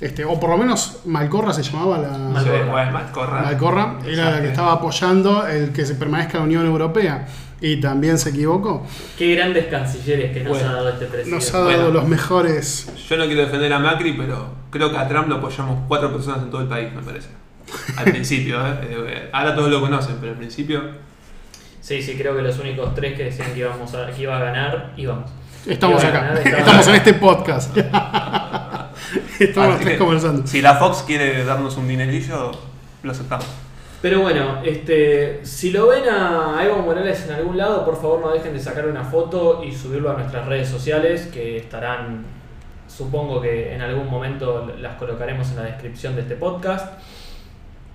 Este, 0.00 0.24
o 0.24 0.40
por 0.40 0.50
lo 0.50 0.58
menos 0.58 1.02
Malcorra 1.04 1.52
se 1.52 1.62
llamaba 1.62 1.98
la. 1.98 2.18
Malcorra. 2.18 2.90
Malcorra. 2.90 3.42
Malcorra 3.42 3.98
era 4.04 4.30
la 4.32 4.42
que 4.42 4.48
estaba 4.48 4.72
apoyando 4.72 5.46
el 5.46 5.70
que 5.70 5.86
se 5.86 5.94
permanezca 5.94 6.38
la 6.38 6.44
Unión 6.44 6.66
Europea. 6.66 7.24
Y 7.60 7.76
también 7.80 8.18
se 8.18 8.30
equivocó. 8.30 8.84
Qué 9.16 9.36
grandes 9.36 9.66
cancilleres 9.66 10.32
que 10.32 10.42
nos 10.42 10.54
Bueno, 10.58 10.70
ha 10.70 10.72
dado 10.72 10.88
este 10.88 11.06
presidente. 11.06 11.36
Nos 11.36 11.54
ha 11.54 11.58
dado 11.58 11.70
Bueno. 11.70 11.88
los 11.90 12.08
mejores. 12.08 12.92
Yo 13.08 13.16
no 13.16 13.26
quiero 13.26 13.42
defender 13.42 13.72
a 13.72 13.78
Macri, 13.78 14.14
pero 14.14 14.48
creo 14.70 14.90
que 14.90 14.98
a 14.98 15.06
Trump 15.06 15.28
lo 15.28 15.36
apoyamos 15.36 15.84
cuatro 15.86 16.12
personas 16.12 16.42
en 16.42 16.50
todo 16.50 16.62
el 16.62 16.66
país, 16.66 16.92
me 16.92 17.00
parece. 17.02 17.28
Al 17.96 18.04
principio, 18.04 18.60
¿eh? 18.66 18.78
Eh, 18.82 19.28
Ahora 19.32 19.54
todos 19.54 19.70
lo 19.70 19.80
conocen, 19.80 20.16
pero 20.20 20.32
al 20.32 20.38
principio. 20.38 20.82
Sí, 21.80 22.00
sí, 22.00 22.16
creo 22.16 22.36
que 22.36 22.42
los 22.42 22.58
únicos 22.58 22.94
tres 22.94 23.16
que 23.16 23.24
decían 23.24 23.52
que, 23.52 23.60
íbamos 23.60 23.94
a, 23.94 24.10
que 24.10 24.22
iba 24.22 24.36
a 24.36 24.40
ganar, 24.40 24.92
íbamos. 24.96 25.30
Estamos 25.66 26.02
acá. 26.04 26.20
ganar, 26.20 26.46
Estamos 26.46 26.88
en 26.88 26.94
este 26.94 27.14
podcast. 27.14 27.76
Estamos 29.38 29.70
los 29.70 29.80
tres 29.80 29.98
conversando. 29.98 30.46
Si 30.46 30.62
la 30.62 30.76
Fox 30.76 31.02
quiere 31.06 31.44
darnos 31.44 31.76
un 31.76 31.88
dinerillo, 31.88 32.52
lo 33.02 33.10
aceptamos. 33.10 33.46
Pero 34.02 34.20
bueno, 34.20 34.60
este, 34.64 35.44
si 35.44 35.70
lo 35.70 35.86
ven 35.86 36.08
a 36.08 36.60
Evo 36.64 36.78
Morales 36.78 37.24
en 37.24 37.34
algún 37.34 37.56
lado, 37.56 37.84
por 37.84 37.94
favor 37.94 38.20
no 38.20 38.32
dejen 38.32 38.52
de 38.52 38.58
sacar 38.58 38.88
una 38.88 39.04
foto 39.04 39.62
y 39.62 39.72
subirlo 39.72 40.10
a 40.10 40.14
nuestras 40.14 40.46
redes 40.46 40.68
sociales, 40.68 41.28
que 41.32 41.56
estarán, 41.56 42.24
supongo 42.88 43.40
que 43.40 43.72
en 43.72 43.80
algún 43.80 44.10
momento 44.10 44.72
las 44.80 44.96
colocaremos 44.96 45.50
en 45.50 45.56
la 45.56 45.62
descripción 45.62 46.16
de 46.16 46.22
este 46.22 46.34
podcast. 46.34 47.00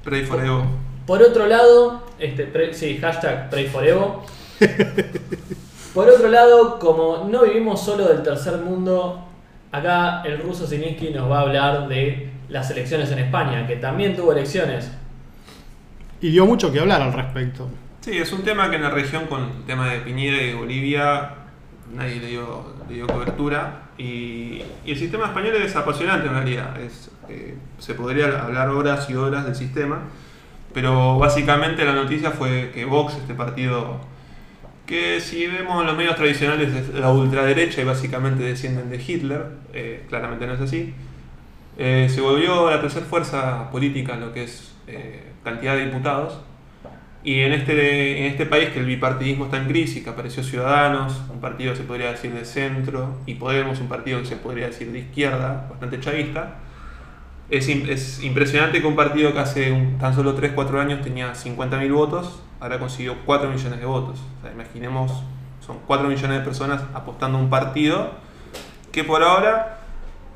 Pray 0.07 0.23
for 0.23 0.39
Evo. 0.43 0.63
Por 1.05 1.21
otro 1.21 1.47
lado, 1.47 2.01
este, 2.17 2.45
pre- 2.45 2.73
sí, 2.73 2.97
hashtag 2.97 3.49
Pray 3.49 3.67
for 3.67 3.85
Evo. 3.85 4.23
Por 5.93 6.07
otro 6.09 6.29
lado, 6.29 6.79
como 6.79 7.27
no 7.29 7.43
vivimos 7.43 7.83
solo 7.83 8.07
del 8.07 8.23
tercer 8.23 8.57
mundo, 8.59 9.25
acá 9.71 10.21
el 10.23 10.39
ruso 10.39 10.65
Ziniski 10.65 11.09
nos 11.09 11.29
va 11.29 11.39
a 11.39 11.41
hablar 11.41 11.87
de 11.89 12.29
las 12.49 12.69
elecciones 12.71 13.11
en 13.11 13.19
España, 13.19 13.65
que 13.67 13.75
también 13.77 14.15
tuvo 14.15 14.31
elecciones. 14.31 14.89
y 16.21 16.29
dio 16.29 16.45
mucho 16.45 16.71
que 16.71 16.79
hablar 16.79 17.01
al 17.01 17.11
respecto. 17.13 17.67
Sí, 18.01 18.17
es 18.17 18.31
un 18.31 18.43
tema 18.43 18.69
que 18.69 18.77
en 18.77 18.83
la 18.83 18.91
región 18.91 19.25
con 19.25 19.43
el 19.43 19.65
tema 19.65 19.89
de 19.91 19.99
Piñera 19.99 20.41
y 20.41 20.47
de 20.47 20.55
Bolivia 20.55 21.31
nadie 21.93 22.15
le 22.21 22.27
dio, 22.27 22.73
le 22.87 22.95
dio 22.95 23.07
cobertura. 23.07 23.86
Y, 23.97 24.61
el 24.85 24.97
sistema 24.97 25.25
español 25.25 25.55
es 25.55 25.75
apasionante 25.75 26.27
en 26.27 26.33
realidad. 26.33 26.75
Eh, 27.29 27.55
se 27.79 27.93
podría 27.93 28.43
hablar 28.43 28.69
horas 28.69 29.09
y 29.09 29.15
horas 29.15 29.45
del 29.45 29.55
sistema, 29.55 30.01
pero 30.73 31.17
básicamente 31.17 31.83
la 31.83 31.93
noticia 31.93 32.31
fue 32.31 32.71
que 32.73 32.85
Vox, 32.85 33.15
este 33.15 33.33
partido 33.33 33.99
que 34.85 35.19
si 35.19 35.47
vemos 35.47 35.85
los 35.85 35.97
medios 35.97 36.15
tradicionales 36.15 36.73
es 36.73 36.93
la 36.93 37.11
ultraderecha 37.11 37.81
y 37.81 37.83
básicamente 37.83 38.43
descienden 38.43 38.89
de 38.89 39.03
Hitler, 39.05 39.45
eh, 39.73 40.05
claramente 40.07 40.47
no 40.47 40.53
es 40.53 40.61
así, 40.61 40.93
eh, 41.77 42.07
se 42.09 42.21
volvió 42.21 42.69
la 42.69 42.79
tercera 42.79 43.05
fuerza 43.05 43.69
política 43.69 44.13
en 44.13 44.21
lo 44.21 44.31
que 44.31 44.45
es 44.45 44.73
cantidad 45.43 45.75
de 45.75 45.85
diputados. 45.85 46.39
Y 47.27 47.41
en 47.41 47.51
este, 47.51 48.19
en 48.19 48.31
este 48.31 48.45
país 48.45 48.69
que 48.69 48.79
el 48.79 48.85
bipartidismo 48.85 49.43
está 49.43 49.57
en 49.57 49.67
crisis, 49.67 50.01
que 50.01 50.09
apareció 50.09 50.43
Ciudadanos, 50.43 51.23
un 51.29 51.41
partido 51.41 51.75
se 51.75 51.83
podría 51.83 52.09
decir 52.09 52.31
de 52.31 52.45
centro, 52.45 53.17
y 53.25 53.33
Podemos, 53.33 53.81
un 53.81 53.89
partido 53.89 54.21
que 54.21 54.25
se 54.25 54.37
podría 54.37 54.67
decir 54.67 54.93
de 54.93 54.99
izquierda, 54.99 55.67
bastante 55.69 55.99
chavista, 55.99 56.59
es, 57.49 57.67
es 57.67 58.23
impresionante 58.23 58.79
que 58.79 58.87
un 58.87 58.95
partido 58.95 59.33
que 59.33 59.39
hace 59.39 59.77
tan 59.99 60.15
solo 60.15 60.37
3-4 60.37 60.79
años 60.79 61.01
tenía 61.01 61.33
50.000 61.33 61.91
votos, 61.91 62.41
ahora 62.61 62.79
consiguió 62.79 63.17
4 63.25 63.49
millones 63.49 63.77
de 63.77 63.85
votos. 63.85 64.23
Imaginemos, 64.53 65.11
son 65.59 65.79
4 65.85 66.07
millones 66.07 66.39
de 66.39 66.45
personas 66.45 66.81
apostando 66.93 67.39
a 67.39 67.41
un 67.41 67.49
partido 67.49 68.11
que 68.93 69.03
por 69.03 69.21
ahora 69.21 69.81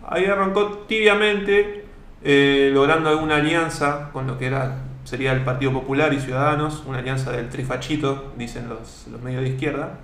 ahí 0.09 0.25
arrancó 0.25 0.83
tibiamente, 0.89 1.85
eh, 2.21 2.69
logrando 2.73 3.07
alguna 3.07 3.37
alianza 3.37 4.09
con 4.11 4.27
lo 4.27 4.37
que 4.37 4.47
era 4.47 4.90
sería 5.11 5.33
el 5.33 5.41
Partido 5.41 5.73
Popular 5.73 6.13
y 6.13 6.21
Ciudadanos, 6.21 6.83
una 6.87 6.99
alianza 6.99 7.33
del 7.33 7.49
trifachito, 7.49 8.31
dicen 8.37 8.69
los, 8.69 9.07
medios 9.21 9.41
de 9.41 9.49
izquierda, 9.49 9.99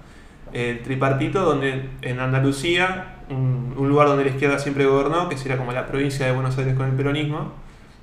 el 0.52 0.84
tripartito, 0.84 1.46
donde 1.46 1.92
en 2.02 2.20
Andalucía, 2.20 3.16
un, 3.30 3.74
lugar 3.78 4.10
donde 4.10 4.26
la 4.26 4.32
izquierda 4.32 4.60
siempre 4.60 4.86
gobernó, 4.86 5.30
que 5.30 5.38
sería 5.38 5.58
como 5.58 5.72
la 5.72 5.88
provincia 5.88 6.26
de 6.26 6.34
Buenos 6.34 6.58
Aires 6.58 6.76
con 6.76 6.88
el 6.88 6.92
peronismo, 6.92 7.54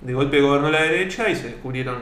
de 0.00 0.14
golpe 0.14 0.40
gobernó 0.40 0.70
la 0.70 0.80
derecha 0.80 1.28
y 1.28 1.36
se 1.36 1.48
descubrieron 1.48 1.96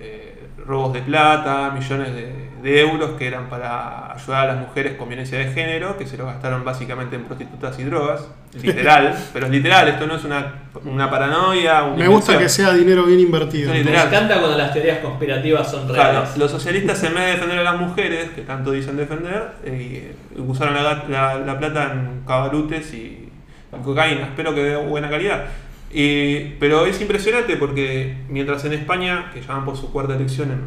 eh, 0.00 0.46
robos 0.66 0.92
de 0.92 1.00
plata, 1.02 1.70
millones 1.70 2.12
de, 2.14 2.48
de 2.62 2.80
euros 2.80 3.12
que 3.18 3.26
eran 3.26 3.48
para 3.48 4.12
ayudar 4.12 4.42
a 4.50 4.54
las 4.54 4.56
mujeres 4.66 4.96
con 4.96 5.08
violencia 5.08 5.38
de 5.38 5.46
género, 5.52 5.96
que 5.96 6.06
se 6.06 6.16
lo 6.16 6.26
gastaron 6.26 6.64
básicamente 6.64 7.16
en 7.16 7.24
prostitutas 7.24 7.78
y 7.78 7.84
drogas, 7.84 8.28
literal, 8.62 9.16
pero 9.32 9.46
es 9.46 9.52
literal, 9.52 9.88
esto 9.88 10.06
no 10.06 10.16
es 10.16 10.24
una, 10.24 10.54
una 10.84 11.08
paranoia. 11.10 11.84
una 11.84 11.96
Me 11.96 12.08
gusta 12.08 12.38
que 12.38 12.48
sea 12.48 12.72
dinero 12.72 13.04
bien 13.04 13.20
invertido. 13.20 13.72
Me 13.72 13.80
encanta 13.80 14.38
cuando 14.40 14.56
las 14.58 14.72
teorías 14.72 14.98
conspirativas 14.98 15.70
son 15.70 15.86
Claro, 15.88 16.12
reales. 16.20 16.36
los 16.36 16.50
socialistas 16.50 17.02
en 17.04 17.14
vez 17.14 17.24
de 17.24 17.30
defender 17.32 17.58
a 17.58 17.62
las 17.64 17.76
mujeres, 17.80 18.30
que 18.30 18.42
tanto 18.42 18.70
dicen 18.72 18.96
defender, 18.96 19.52
eh, 19.64 20.14
usaron 20.36 20.74
la- 20.74 21.38
la 21.38 21.58
plata 21.58 21.92
en 21.92 22.22
cabalutes 22.26 22.92
y, 22.94 23.28
en 23.72 23.82
cocaína. 23.82 24.22
Espero 24.26 24.54
que 24.54 24.62
de 24.62 24.76
buena 24.76 25.08
calidad. 25.10 25.44
Y- 25.92 26.56
pero 26.60 26.84
es 26.86 27.00
impresionante 27.00 27.56
porque 27.56 28.16
mientras 28.28 28.64
en 28.64 28.74
España, 28.74 29.30
que 29.32 29.40
ya 29.40 29.54
van 29.54 29.64
por 29.64 29.76
su 29.76 29.90
cuarta 29.90 30.14
elección 30.16 30.50
en, 30.50 30.58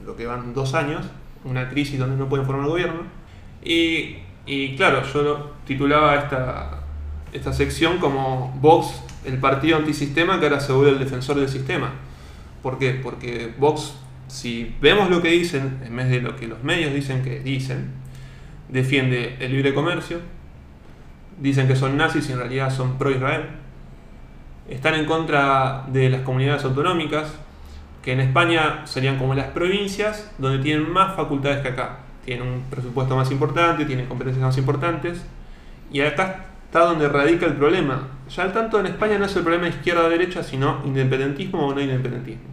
en 0.00 0.06
lo 0.06 0.16
que 0.16 0.26
van 0.26 0.52
dos 0.54 0.74
años, 0.74 1.06
una 1.44 1.68
crisis 1.68 1.98
donde 1.98 2.16
no 2.16 2.28
pueden 2.28 2.46
formar 2.46 2.66
gobierno, 2.66 3.02
y, 3.62 4.16
y 4.46 4.76
claro, 4.76 5.02
yo 5.12 5.52
titulaba 5.66 6.16
esta, 6.16 6.80
esta 7.32 7.52
sección 7.52 7.98
como 7.98 8.56
Vox, 8.60 9.02
el 9.24 9.38
partido 9.38 9.76
antisistema 9.78 10.38
que 10.40 10.46
ahora 10.46 10.60
se 10.60 10.72
vuelve 10.72 10.92
el 10.92 10.98
defensor 10.98 11.36
del 11.36 11.48
sistema. 11.48 11.92
¿Por 12.62 12.78
qué? 12.78 12.90
Porque 12.92 13.52
Vox, 13.58 13.94
si 14.26 14.74
vemos 14.80 15.08
lo 15.10 15.22
que 15.22 15.28
dicen, 15.30 15.78
en 15.84 15.94
vez 15.96 16.08
de 16.08 16.20
lo 16.20 16.34
que 16.36 16.46
los 16.46 16.62
medios 16.64 16.92
dicen 16.92 17.22
que 17.22 17.40
dicen, 17.40 17.92
defiende 18.68 19.36
el 19.40 19.52
libre 19.52 19.72
comercio, 19.72 20.18
dicen 21.40 21.68
que 21.68 21.76
son 21.76 21.96
nazis 21.96 22.28
y 22.28 22.32
en 22.32 22.38
realidad 22.38 22.70
son 22.74 22.96
pro-Israel, 22.98 23.42
están 24.68 24.94
en 24.94 25.06
contra 25.06 25.84
de 25.88 26.10
las 26.10 26.22
comunidades 26.22 26.64
autonómicas, 26.64 27.34
que 28.02 28.12
en 28.12 28.20
España 28.20 28.82
serían 28.86 29.18
como 29.18 29.34
las 29.34 29.46
provincias, 29.46 30.30
donde 30.38 30.62
tienen 30.62 30.90
más 30.90 31.14
facultades 31.16 31.62
que 31.62 31.68
acá. 31.68 31.98
Tienen 32.24 32.46
un 32.46 32.62
presupuesto 32.70 33.16
más 33.16 33.30
importante, 33.30 33.84
tienen 33.84 34.06
competencias 34.06 34.44
más 34.44 34.58
importantes, 34.58 35.24
y 35.90 36.00
acá 36.00 36.46
está 36.66 36.80
donde 36.80 37.08
radica 37.08 37.46
el 37.46 37.54
problema. 37.54 38.08
Ya 38.28 38.52
tanto 38.52 38.80
en 38.80 38.86
España 38.86 39.18
no 39.18 39.26
es 39.26 39.36
el 39.36 39.42
problema 39.42 39.68
izquierda-derecha, 39.68 40.42
sino 40.42 40.80
independentismo 40.84 41.66
o 41.66 41.74
no 41.74 41.80
independentismo. 41.80 42.48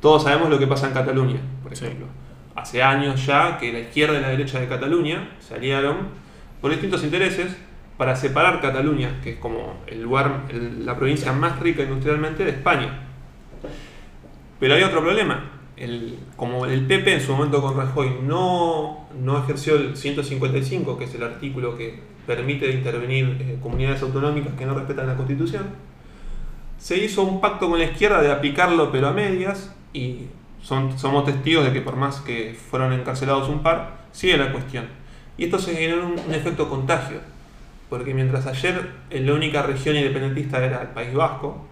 Todos 0.00 0.24
sabemos 0.24 0.50
lo 0.50 0.58
que 0.58 0.66
pasa 0.66 0.88
en 0.88 0.92
Cataluña, 0.94 1.40
por 1.62 1.74
Sí. 1.74 1.86
ejemplo. 1.86 2.06
Hace 2.54 2.82
años 2.82 3.24
ya 3.24 3.58
que 3.58 3.72
la 3.72 3.80
izquierda 3.80 4.18
y 4.18 4.20
la 4.20 4.28
derecha 4.28 4.60
de 4.60 4.68
Cataluña 4.68 5.30
se 5.40 5.54
aliaron 5.54 5.96
por 6.60 6.70
distintos 6.70 7.02
intereses 7.02 7.56
para 7.96 8.16
separar 8.16 8.60
Cataluña, 8.60 9.20
que 9.22 9.32
es 9.32 9.38
como 9.38 9.74
el 9.86 10.02
lugar, 10.02 10.42
la 10.52 10.96
provincia 10.96 11.32
más 11.32 11.60
rica 11.60 11.82
industrialmente 11.82 12.44
de 12.44 12.50
España. 12.50 13.00
Pero 14.58 14.74
hay 14.74 14.82
otro 14.82 15.00
problema. 15.00 15.50
Como 16.36 16.66
el 16.66 16.86
PP 16.86 17.14
en 17.14 17.20
su 17.20 17.32
momento 17.32 17.60
con 17.60 17.76
Rajoy 17.76 18.18
no, 18.22 19.08
no 19.20 19.38
ejerció 19.42 19.76
el 19.76 19.96
155, 19.96 20.96
que 20.98 21.04
es 21.04 21.14
el 21.14 21.22
artículo 21.22 21.76
que 21.76 22.00
permite 22.26 22.70
intervenir 22.70 23.36
eh, 23.40 23.58
comunidades 23.60 24.02
autonómicas 24.02 24.54
que 24.54 24.64
no 24.64 24.74
respetan 24.74 25.06
la 25.06 25.16
Constitución, 25.16 25.64
se 26.78 26.98
hizo 26.98 27.22
un 27.22 27.40
pacto 27.40 27.68
con 27.68 27.78
la 27.78 27.84
izquierda 27.84 28.22
de 28.22 28.30
aplicarlo 28.30 28.90
pero 28.92 29.08
a 29.08 29.12
medias 29.12 29.74
y 29.92 30.26
somos 30.62 31.24
testigos 31.24 31.64
de 31.64 31.72
que 31.72 31.80
por 31.80 31.96
más 31.96 32.20
que 32.20 32.56
fueron 32.70 32.92
encarcelados 32.92 33.48
un 33.48 33.62
par, 33.62 34.06
sigue 34.12 34.36
la 34.36 34.50
cuestión. 34.52 34.86
Y 35.36 35.44
esto 35.44 35.58
se 35.58 35.74
generó 35.74 36.06
un 36.06 36.34
efecto 36.34 36.68
contagio, 36.68 37.20
porque 37.88 38.14
mientras 38.14 38.46
ayer 38.46 38.90
eh, 39.10 39.20
la 39.20 39.34
única 39.34 39.62
región 39.62 39.96
independentista 39.96 40.64
era 40.64 40.82
el 40.82 40.88
País 40.88 41.14
Vasco, 41.14 41.66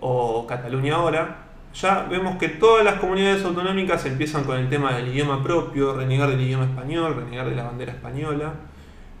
o 0.00 0.46
Cataluña 0.46 0.96
ahora, 0.96 1.44
ya 1.74 2.06
vemos 2.10 2.36
que 2.38 2.48
todas 2.48 2.84
las 2.84 2.94
comunidades 3.00 3.44
autonómicas 3.44 4.04
empiezan 4.06 4.44
con 4.44 4.56
el 4.58 4.68
tema 4.68 4.92
del 4.94 5.08
idioma 5.08 5.42
propio, 5.42 5.94
renegar 5.94 6.30
del 6.30 6.40
idioma 6.40 6.64
español, 6.64 7.14
renegar 7.16 7.48
de 7.48 7.56
la 7.56 7.64
bandera 7.64 7.92
española, 7.92 8.54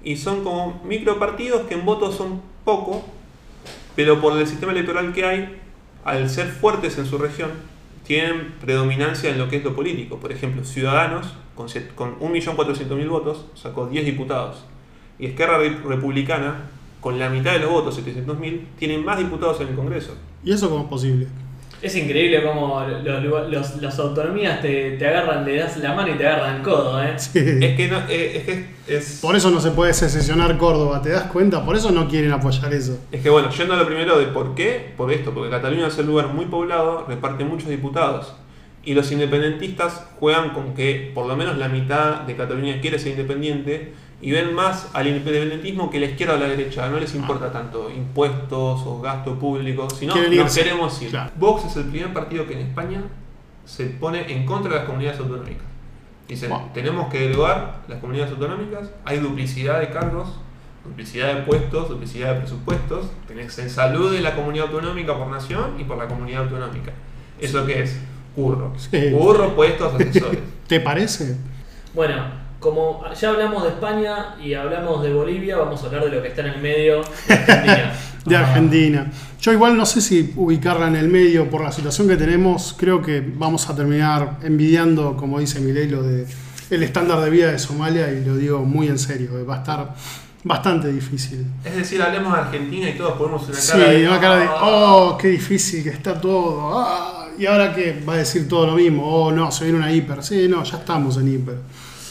y 0.02 0.16
son 0.16 0.44
como 0.44 0.80
micropartidos 0.84 1.62
que 1.62 1.74
en 1.74 1.84
votos 1.84 2.14
son 2.16 2.40
poco, 2.64 3.04
pero 3.96 4.20
por 4.20 4.38
el 4.38 4.46
sistema 4.46 4.72
electoral 4.72 5.12
que 5.12 5.24
hay, 5.24 5.60
al 6.04 6.30
ser 6.30 6.46
fuertes 6.46 6.96
en 6.98 7.06
su 7.06 7.18
región, 7.18 7.50
tienen 8.04 8.54
predominancia 8.60 9.28
en 9.30 9.38
lo 9.38 9.48
que 9.48 9.56
es 9.56 9.64
lo 9.64 9.74
político. 9.74 10.18
Por 10.18 10.32
ejemplo, 10.32 10.64
Ciudadanos, 10.64 11.34
con, 11.54 11.68
set- 11.68 11.94
con 11.94 12.18
1.400.000 12.20 13.08
votos, 13.08 13.46
sacó 13.54 13.86
10 13.88 14.06
diputados. 14.06 14.64
Y 15.18 15.26
Esquerra 15.26 15.58
Re- 15.58 15.78
Republicana, 15.86 16.56
con 17.00 17.18
la 17.18 17.28
mitad 17.28 17.52
de 17.52 17.60
los 17.60 17.70
votos, 17.70 17.98
700.000, 17.98 18.60
tienen 18.78 19.04
más 19.04 19.18
diputados 19.18 19.60
en 19.60 19.68
el 19.68 19.74
Congreso. 19.74 20.14
¿Y 20.44 20.52
eso 20.52 20.68
cómo 20.70 20.84
es 20.84 20.88
posible? 20.88 21.26
Es 21.80 21.94
increíble 21.94 22.42
cómo 22.42 22.84
los, 23.04 23.48
los- 23.48 23.76
las 23.80 23.98
autonomías 24.00 24.60
te, 24.60 24.96
te 24.96 25.06
agarran, 25.06 25.44
le 25.44 25.56
das 25.58 25.76
la 25.76 25.94
mano 25.94 26.12
y 26.12 26.18
te 26.18 26.26
agarran 26.26 26.56
el 26.56 26.62
codo, 26.62 27.00
¿eh? 27.00 27.14
Sí. 27.16 27.38
Es 27.38 27.76
que 27.76 27.88
no, 27.88 27.98
eh, 28.08 28.36
es, 28.36 28.44
que 28.44 28.96
es, 28.96 29.18
Por 29.22 29.36
eso 29.36 29.48
no 29.52 29.60
se 29.60 29.70
puede 29.70 29.94
secesionar 29.94 30.56
Córdoba, 30.58 31.00
¿te 31.02 31.10
das 31.10 31.24
cuenta? 31.30 31.64
Por 31.64 31.76
eso 31.76 31.92
no 31.92 32.08
quieren 32.08 32.32
apoyar 32.32 32.72
eso. 32.74 32.98
es 33.12 33.22
que 33.22 33.30
bueno, 33.30 33.48
yendo 33.50 33.74
a 33.74 33.76
lo 33.76 33.86
primero 33.86 34.18
de 34.18 34.26
por 34.26 34.56
qué, 34.56 34.92
por 34.96 35.12
esto, 35.12 35.32
porque 35.32 35.50
Cataluña 35.50 35.86
es 35.86 35.96
un 35.98 36.06
lugar 36.06 36.26
muy 36.34 36.46
poblado, 36.46 37.04
reparte 37.06 37.44
muchos 37.44 37.68
diputados. 37.68 38.34
Y 38.88 38.94
los 38.94 39.12
independentistas 39.12 40.06
juegan 40.18 40.54
con 40.54 40.72
que 40.72 41.12
por 41.14 41.26
lo 41.26 41.36
menos 41.36 41.58
la 41.58 41.68
mitad 41.68 42.22
de 42.22 42.34
Cataluña 42.34 42.80
quiere 42.80 42.98
ser 42.98 43.10
independiente 43.10 43.92
y 44.22 44.30
ven 44.30 44.54
más 44.54 44.88
al 44.94 45.06
independentismo 45.08 45.90
que 45.90 46.00
la 46.00 46.06
izquierda 46.06 46.36
o 46.36 46.38
la 46.38 46.48
derecha. 46.48 46.88
No 46.88 46.98
les 46.98 47.14
importa 47.14 47.52
tanto 47.52 47.90
impuestos 47.90 48.80
o 48.86 48.98
gasto 49.02 49.38
público, 49.38 49.90
sino 49.90 50.14
nos 50.16 50.54
queremos 50.54 51.02
ir. 51.02 51.10
Claro. 51.10 51.30
Vox 51.36 51.66
es 51.66 51.76
el 51.76 51.84
primer 51.90 52.14
partido 52.14 52.46
que 52.46 52.54
en 52.54 52.60
España 52.60 53.02
se 53.66 53.84
pone 53.88 54.32
en 54.32 54.46
contra 54.46 54.72
de 54.72 54.78
las 54.78 54.86
comunidades 54.86 55.20
autonómicas. 55.20 55.66
Dicen, 56.26 56.50
tenemos 56.72 57.12
que 57.12 57.28
derogar 57.28 57.82
las 57.88 57.98
comunidades 57.98 58.32
autonómicas, 58.32 58.90
hay 59.04 59.18
duplicidad 59.18 59.80
de 59.80 59.90
cargos, 59.90 60.30
duplicidad 60.82 61.34
de 61.34 61.42
puestos, 61.42 61.90
duplicidad 61.90 62.32
de 62.32 62.40
presupuestos, 62.40 63.10
tenés 63.26 63.58
en 63.58 63.68
salud 63.68 64.10
de 64.10 64.22
la 64.22 64.34
comunidad 64.34 64.68
autonómica 64.68 65.14
por 65.14 65.26
nación 65.26 65.78
y 65.78 65.84
por 65.84 65.98
la 65.98 66.08
comunidad 66.08 66.44
autonómica. 66.44 66.92
¿Eso 67.38 67.66
qué 67.66 67.82
es? 67.82 68.00
Curro. 68.42 68.72
Sí. 68.76 69.10
Curro, 69.12 69.54
puestos, 69.56 69.94
asesores. 69.94 70.40
¿Te 70.68 70.80
parece? 70.80 71.36
Bueno, 71.94 72.22
como 72.60 73.02
ya 73.20 73.30
hablamos 73.30 73.62
de 73.64 73.70
España 73.70 74.36
y 74.42 74.54
hablamos 74.54 75.02
de 75.02 75.12
Bolivia, 75.12 75.56
vamos 75.56 75.82
a 75.82 75.86
hablar 75.86 76.04
de 76.04 76.10
lo 76.10 76.22
que 76.22 76.28
está 76.28 76.42
en 76.42 76.48
el 76.54 76.60
medio 76.60 77.02
de 77.28 77.34
Argentina. 77.34 77.92
De 78.24 78.36
Ah. 78.36 78.40
Argentina. 78.40 79.10
Yo 79.40 79.52
igual 79.52 79.74
no 79.76 79.86
sé 79.86 80.00
si 80.02 80.34
ubicarla 80.36 80.88
en 80.88 80.96
el 80.96 81.08
medio 81.08 81.48
por 81.48 81.62
la 81.62 81.72
situación 81.72 82.06
que 82.08 82.16
tenemos. 82.16 82.74
Creo 82.78 83.00
que 83.00 83.20
vamos 83.36 83.70
a 83.70 83.74
terminar 83.76 84.38
envidiando, 84.42 85.16
como 85.16 85.38
dice 85.38 85.60
Milei, 85.60 85.88
lo 85.88 86.02
de 86.02 86.26
el 86.68 86.82
estándar 86.82 87.20
de 87.22 87.30
vida 87.30 87.50
de 87.52 87.58
Somalia 87.58 88.10
y 88.12 88.22
lo 88.24 88.36
digo 88.36 88.58
muy 88.64 88.88
en 88.88 88.98
serio. 88.98 89.30
Va 89.48 89.54
a 89.54 89.58
estar 89.58 89.94
bastante 90.44 90.92
difícil. 90.92 91.46
es 91.64 91.76
decir, 91.76 92.02
hablemos 92.02 92.34
de 92.34 92.38
Argentina 92.40 92.90
y 92.90 92.98
todos 92.98 93.12
ponemos 93.12 93.48
una 93.48 93.56
Sí, 93.56 93.72
cara 93.72 93.90
de. 93.92 94.08
una 94.08 94.20
cara 94.20 94.36
de, 94.36 94.44
"Ah". 94.46 94.58
oh, 94.62 95.16
qué 95.16 95.28
difícil 95.28 95.82
que 95.82 95.90
está 95.90 96.20
todo. 96.20 96.84
Ay, 96.86 97.17
¿y 97.38 97.46
ahora 97.46 97.74
qué? 97.74 98.02
Va 98.06 98.14
a 98.14 98.16
decir 98.16 98.48
todo 98.48 98.66
lo 98.66 98.74
mismo. 98.74 99.06
Oh, 99.06 99.32
no, 99.32 99.50
se 99.52 99.64
viene 99.64 99.78
una 99.78 99.92
hiper. 99.92 100.22
Sí, 100.22 100.48
no, 100.48 100.62
ya 100.64 100.78
estamos 100.78 101.16
en 101.16 101.28
hiper. 101.28 101.56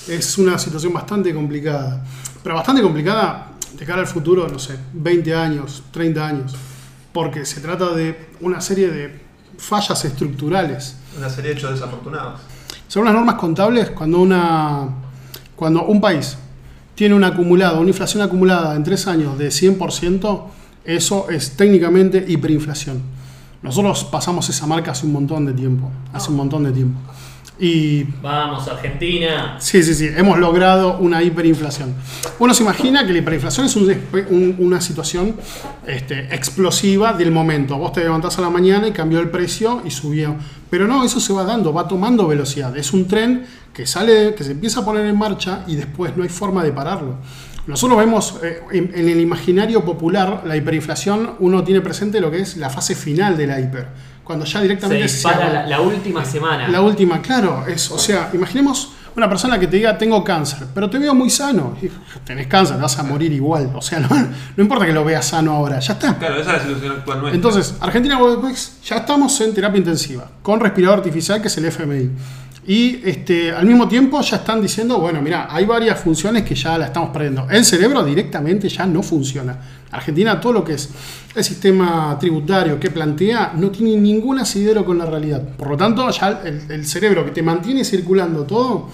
Es 0.07 0.37
una 0.37 0.57
situación 0.57 0.93
bastante 0.93 1.33
complicada. 1.33 2.03
Pero 2.41 2.55
bastante 2.55 2.81
complicada 2.81 3.51
de 3.77 3.85
cara 3.85 4.01
al 4.01 4.07
futuro, 4.07 4.47
no 4.47 4.57
sé, 4.57 4.77
20 4.93 5.35
años, 5.35 5.83
30 5.91 6.25
años. 6.25 6.55
Porque 7.11 7.45
se 7.45 7.59
trata 7.59 7.93
de 7.93 8.29
una 8.39 8.61
serie 8.61 8.89
de 8.89 9.19
fallas 9.57 10.05
estructurales. 10.05 10.95
Una 11.17 11.29
serie 11.29 11.51
de 11.51 11.57
hechos 11.57 11.71
desafortunados. 11.71 12.39
Según 12.87 13.05
las 13.05 13.15
normas 13.15 13.35
contables, 13.35 13.89
cuando, 13.89 14.19
una, 14.19 14.87
cuando 15.55 15.83
un 15.85 15.99
país 15.99 16.37
tiene 16.95 17.15
un 17.15 17.23
acumulado, 17.23 17.79
una 17.81 17.89
inflación 17.89 18.23
acumulada 18.23 18.75
en 18.75 18.83
tres 18.83 19.07
años 19.07 19.37
de 19.37 19.49
100%, 19.49 20.43
eso 20.85 21.29
es 21.29 21.57
técnicamente 21.57 22.23
hiperinflación. 22.27 23.16
Nosotros 23.61 24.03
pasamos 24.05 24.47
esa 24.49 24.65
marca 24.67 24.91
hace 24.91 25.05
un 25.05 25.13
montón 25.13 25.45
de 25.45 25.53
tiempo, 25.53 25.89
hace 26.13 26.29
un 26.31 26.37
montón 26.37 26.63
de 26.63 26.71
tiempo. 26.71 26.99
Y 27.59 28.03
Vamos, 28.21 28.67
Argentina. 28.67 29.55
sí, 29.59 29.81
sí, 29.81 29.95
sí, 29.95 30.07
hemos 30.15 30.37
logrado 30.37 30.99
una 30.99 31.23
hiperinflación. 31.23 31.95
Uno 32.37 32.53
se 32.53 32.61
imagina 32.61 33.03
que 33.07 33.13
la 33.13 33.17
hiperinflación 33.17 33.65
es 33.65 33.75
un 33.75 33.89
un- 34.29 34.55
una 34.59 34.79
situación 34.79 35.35
este, 35.87 36.35
explosiva 36.35 37.13
del 37.13 37.31
momento. 37.31 37.75
Vos 37.77 37.93
te 37.93 38.01
levantás 38.01 38.37
a 38.37 38.41
la 38.41 38.51
mañana 38.51 38.87
y 38.87 38.91
cambió 38.91 39.19
el 39.19 39.31
precio 39.31 39.81
y 39.83 39.89
subió. 39.89 40.35
Pero 40.69 40.87
no, 40.87 41.03
eso 41.03 41.19
se 41.19 41.33
va 41.33 41.43
dando, 41.45 41.73
va 41.73 41.87
tomando 41.87 42.27
velocidad. 42.27 42.77
Es 42.77 42.93
un 42.93 43.07
tren 43.07 43.47
que 43.73 43.87
sale, 43.87 44.35
que 44.35 44.43
se 44.43 44.51
empieza 44.51 44.81
a 44.81 44.85
poner 44.85 45.07
en 45.07 45.17
marcha 45.17 45.63
y 45.65 45.75
después 45.75 46.15
no 46.15 46.21
hay 46.21 46.29
forma 46.29 46.63
de 46.63 46.71
pararlo. 46.71 47.15
Nosotros 47.67 47.97
vemos 47.99 48.35
eh, 48.43 48.61
en, 48.71 48.91
en 48.95 49.09
el 49.09 49.19
imaginario 49.19 49.83
popular 49.83 50.43
la 50.45 50.55
hiperinflación, 50.55 51.35
uno 51.39 51.63
tiene 51.63 51.81
presente 51.81 52.19
lo 52.21 52.31
que 52.31 52.39
es 52.39 52.57
la 52.57 52.69
fase 52.69 52.95
final 52.95 53.35
de 53.37 53.47
la 53.47 53.59
hiper. 53.59 53.87
Cuando 54.23 54.45
ya 54.45 54.59
Se 54.59 54.63
directamente 54.63 55.03
dispara 55.03 55.45
haga- 55.45 55.53
la, 55.53 55.67
la 55.67 55.81
última 55.81 56.23
semana. 56.25 56.67
la 56.67 56.81
última, 56.81 57.21
claro, 57.21 57.65
es, 57.67 57.89
o 57.91 57.97
sea, 57.99 58.29
imaginemos 58.33 58.91
una 59.15 59.27
persona 59.27 59.57
que 59.59 59.65
te 59.67 59.77
diga 59.77 59.97
tengo 59.97 60.23
cáncer, 60.23 60.67
pero 60.75 60.89
te 60.89 60.99
veo 60.99 61.15
muy 61.15 61.29
sano. 61.29 61.75
Y, 61.81 61.89
tenés 62.25 62.47
cáncer, 62.47 62.77
vas 62.77 62.99
a 62.99 63.03
morir 63.03 63.31
igual. 63.33 63.71
O 63.75 63.81
sea, 63.81 63.99
no, 64.01 64.09
no 64.09 64.61
importa 64.63 64.85
que 64.85 64.91
lo 64.93 65.03
veas 65.03 65.25
sano 65.25 65.53
ahora, 65.53 65.79
ya 65.79 65.93
está. 65.93 66.17
Claro, 66.17 66.39
esa 66.39 66.51
es 66.55 66.57
la 66.57 66.63
situación 66.63 66.91
actual 66.97 67.19
nuestra. 67.21 67.35
Entonces, 67.35 67.75
Argentina 67.79 68.19
ya 68.85 68.95
estamos 68.97 69.39
en 69.41 69.53
terapia 69.53 69.77
intensiva, 69.79 70.29
con 70.41 70.59
respirador 70.59 70.99
artificial 70.99 71.41
que 71.41 71.47
es 71.47 71.57
el 71.57 71.65
FMI. 71.65 72.09
Y 72.67 72.99
este, 73.07 73.53
al 73.53 73.65
mismo 73.65 73.87
tiempo 73.87 74.19
ya 74.19 74.35
están 74.35 74.61
diciendo, 74.61 74.99
bueno, 74.99 75.21
mira, 75.21 75.47
hay 75.49 75.65
varias 75.65 76.01
funciones 76.01 76.43
que 76.43 76.53
ya 76.53 76.77
la 76.77 76.87
estamos 76.87 77.11
perdiendo. 77.11 77.47
El 77.49 77.63
cerebro 77.63 78.03
directamente 78.03 78.67
ya 78.67 78.85
no 78.85 79.01
funciona. 79.01 79.57
Argentina, 79.89 80.37
todo 80.41 80.51
lo 80.51 80.63
que 80.65 80.73
es 80.73 80.89
el 81.33 81.45
sistema 81.45 82.17
tributario 82.19 82.77
que 82.77 82.91
plantea, 82.91 83.53
no 83.55 83.69
tiene 83.69 83.95
ningún 83.95 84.39
asidero 84.39 84.83
con 84.83 84.97
la 84.97 85.05
realidad. 85.05 85.41
Por 85.55 85.69
lo 85.69 85.77
tanto, 85.77 86.09
ya 86.09 86.41
el, 86.43 86.85
cerebro 86.85 87.23
que 87.23 87.31
te 87.31 87.41
mantiene 87.41 87.85
circulando 87.85 88.43
todo, 88.43 88.89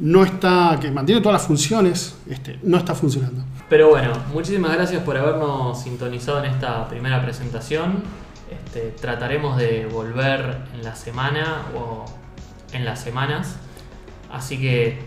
no 0.00 0.24
está, 0.24 0.76
que 0.80 0.90
mantiene 0.90 1.20
todas 1.20 1.40
las 1.40 1.46
funciones, 1.46 2.16
este, 2.28 2.58
no 2.64 2.76
está 2.76 2.96
funcionando. 2.96 3.44
Pero 3.68 3.88
bueno, 3.88 4.14
muchísimas 4.32 4.72
gracias 4.72 5.04
por 5.04 5.16
habernos 5.16 5.80
sintonizado 5.80 6.42
en 6.42 6.50
esta 6.50 6.88
primera 6.88 7.22
presentación. 7.22 8.02
Este, 8.50 8.96
trataremos 9.00 9.56
de 9.58 9.86
volver 9.86 10.58
en 10.74 10.82
la 10.82 10.96
semana 10.96 11.66
o 11.76 12.04
en 12.76 12.84
las 12.84 13.00
semanas. 13.00 13.56
Así 14.30 14.60
que 14.60 14.98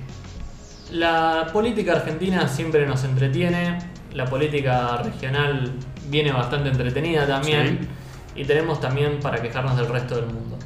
la 0.91 1.47
política 1.53 1.93
argentina 1.93 2.47
siempre 2.47 2.85
nos 2.85 3.03
entretiene. 3.03 3.77
La 4.13 4.25
política 4.25 4.97
regional 4.97 5.71
viene 6.07 6.31
bastante 6.31 6.69
entretenida 6.69 7.27
también. 7.27 7.87
Y 8.35 8.45
tenemos 8.45 8.79
también 8.79 9.19
para 9.19 9.41
quejarnos 9.41 9.77
del 9.77 9.87
resto 9.87 10.15
del 10.15 10.25
mundo. 10.25 10.57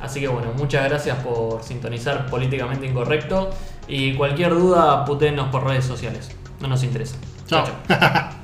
Así 0.00 0.20
que 0.20 0.28
bueno, 0.28 0.52
muchas 0.56 0.84
gracias 0.88 1.18
por 1.18 1.62
sintonizar 1.62 2.26
Políticamente 2.26 2.86
Incorrecto. 2.86 3.50
Y 3.86 4.14
cualquier 4.14 4.50
duda, 4.50 5.04
putéennos 5.04 5.48
por 5.48 5.66
redes 5.66 5.84
sociales. 5.84 6.30
No 6.60 6.68
nos 6.68 6.82
interesa. 6.82 7.16
Chao. 7.46 7.64
chao. 7.88 8.30